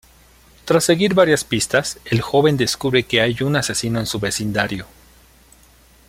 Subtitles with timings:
[0.65, 4.87] Tras seguir varias pistas, el joven descubre que hay un asesino en su vecindario.